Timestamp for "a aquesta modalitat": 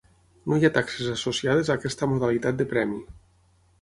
1.69-2.59